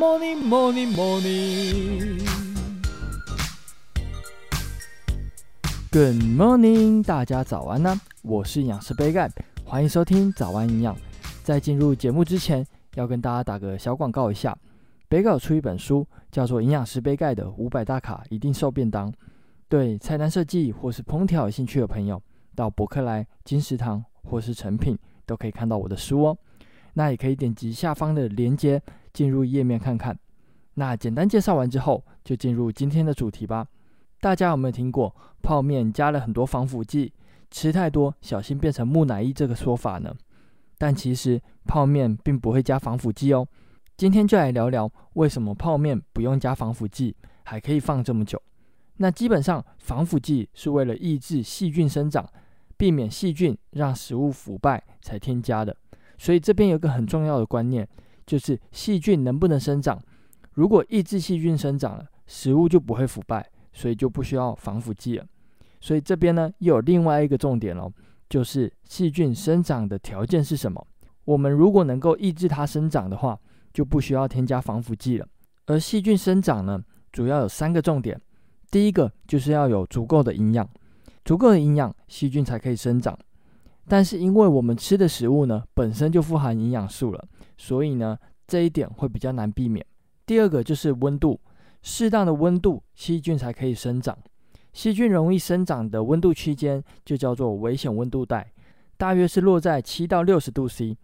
[0.00, 2.24] morning, morning, morning.
[5.92, 9.30] Good morning，大家早安呢、我是营养师杯盖，
[9.62, 10.96] 欢迎收听早安营养。
[11.44, 14.56] 在进入节目之前，要跟大家打个小广告一下。
[15.06, 19.12] 杯盖出一本书，叫做《营养师杯盖的五百大卡一定瘦便当》。
[19.68, 22.22] 对菜单设计或是烹调有兴趣的朋友，
[22.54, 26.38] 到博客来、金石堂或是诚品都可以看到我的书哦。
[26.94, 28.80] 那也可以点击下方的链接
[29.12, 30.18] 进入页面看看。
[30.74, 33.66] 那简单介绍完之后，就进入今天的主题吧。
[34.20, 37.12] 大家有没有听过泡面加了很多防腐剂，
[37.50, 40.14] 吃太多小心变成木乃伊这个说法呢？
[40.78, 43.46] 但其实泡面并不会加防腐剂哦。
[43.96, 48.40] 今天就来聊聊为什么泡面不用加防腐剂，还可以放这么久。
[48.96, 52.26] 那基本上防腐剂是为了抑制细菌生长，
[52.76, 55.76] 避免细菌让食物腐败才添加的。
[56.16, 57.86] 所以这边有个很重要的观念，
[58.30, 60.00] 就是细菌能不能生长？
[60.52, 63.44] 如果抑制细菌生长了，食物就不会腐败。
[63.72, 65.24] 所以就不需要防腐剂了。
[65.80, 67.88] 所以这边呢，又有另外一个重点哦，
[68.28, 70.84] 就是细菌生长的条件是什么？
[71.24, 73.38] 我们如果能够抑制它生长的话，
[73.72, 75.26] 就不需要添加防腐剂了。
[75.66, 78.20] 而细菌生长呢，主要有三个重点。
[78.72, 80.68] 第一个就是要有足够的营养，
[81.24, 83.16] 足够的营养，细菌才可以生长。
[83.90, 87.24] 但是因为我们吃的食物呢，本身就富含营养素了，
[87.58, 89.84] 所以呢，这一点会比较难避免。
[90.24, 91.40] 第二个就是温度。
[91.82, 94.16] 适当的温度，细菌才可以生长。
[94.72, 98.52] 细菌容易生长的温度区间就叫做危险温度带，
[98.96, 100.96] 大约是落在七到六十度 C。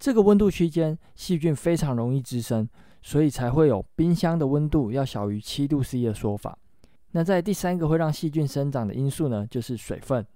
[0.00, 2.68] 这个温度区间，细菌非常容易滋生，
[3.00, 6.58] 所以才会有冰箱的温度要小于七度 C 的说法。
[7.12, 10.26] 那在第三个会让细菌生长的因素呢，就是水分。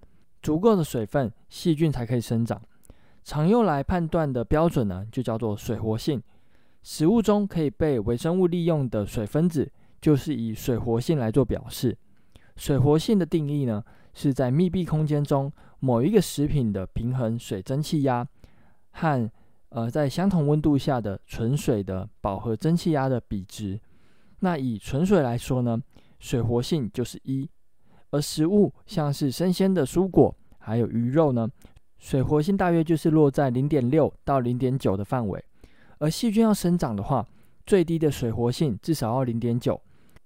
[0.41, 2.61] 足够的水分，细菌才可以生长。
[3.23, 6.21] 常用来判断的标准呢，就叫做水活性。
[6.83, 9.71] 食物中可以被微生物利用的水分子。
[10.01, 11.97] 就是以水活性来做表示。
[12.55, 15.51] 水活性的定义呢，是在密闭空间中
[15.81, 18.25] 某一个食品的平衡水蒸气压
[18.91, 19.29] 和
[19.67, 23.77] 呃在相同温度下的纯水的饱和蒸汽压的比值。
[24.39, 25.77] 那以纯水来说呢，
[26.17, 27.49] 水活性就是一，
[28.11, 31.47] 而食物像是生鲜的蔬果还有鱼肉呢，
[31.97, 35.43] 水活性大约就是落在零点六到零点九的范围。
[35.99, 37.25] 而细菌要生长的话，
[37.65, 39.79] 最低的水活性至少要零点九。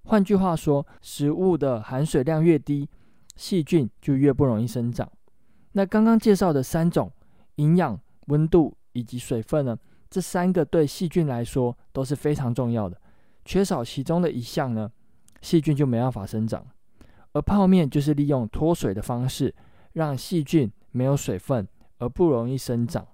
[0.06, 2.90] 换句话说，食物的含水量越低，
[3.36, 5.10] 细菌就越不容易生长。
[5.72, 7.12] 那刚刚介绍的三种
[7.56, 9.78] 营养、温度以及水分呢，
[10.10, 13.02] 这三个对细菌来说都是非常重要的。
[13.46, 14.92] 缺少其中的一项呢，
[15.42, 16.66] 细菌就没办法生长。
[17.34, 19.54] 而泡面就是利用脱水的方式，
[19.94, 21.68] 让细菌没有水分
[21.98, 23.06] 而不容易生长。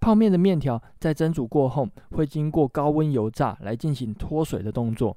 [0.00, 5.16] 泡面的面条在蒸煮过后，会经过高温油炸来进行脱水的动作。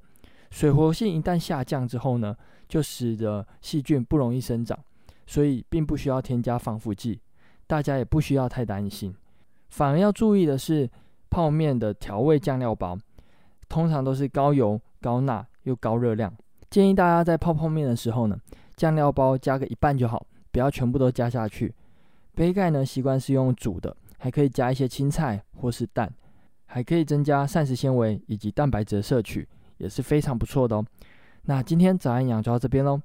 [0.50, 2.36] 水活性一旦下降之后呢，
[2.68, 4.78] 就使得细菌不容易生长，
[5.26, 7.20] 所以并不需要添加防腐剂，
[7.66, 9.14] 大家也不需要太担心。
[9.70, 10.90] 反而要注意的是，
[11.30, 12.98] 泡面的调味酱料包
[13.66, 16.34] 通常都是高油、高钠又高热量，
[16.72, 18.38] 建议大家在泡泡面的时候呢，
[18.76, 21.74] 酱料包加个一半就好，不要全部都加下去。
[22.34, 26.10] 杯盖呢，习惯是用煮的，还可以加一些青菜或是蛋，
[26.64, 29.46] 还可以增加膳食纤维以及蛋白质的摄取。
[29.76, 30.86] 也是非常不错的哦。
[31.42, 32.98] 那今天早安养就到这边喽，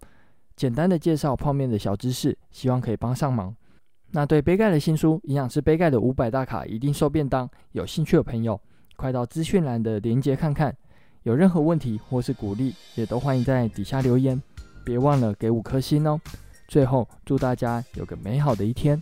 [0.56, 3.54] 简单的介绍泡面的小知识，希望可以帮上忙。
[4.12, 8.58] 那对杯盖的新书《营养师杯盖的五百大卡一定瘦便当》有兴趣的朋友，
[8.96, 10.74] 快到资讯栏的链接看看。
[11.28, 14.42] 有任何问题或是鼓励，也都欢迎在底下留言。
[14.86, 16.18] 别忘了给五颗星哦。
[16.70, 18.98] 最后，祝大家有个美好的一天。